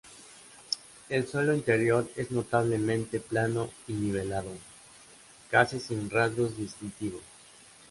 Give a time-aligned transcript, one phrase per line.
[1.09, 4.49] El suelo interior es notablemente plano y nivelado,
[5.51, 7.21] casi sin rasgos distintivos.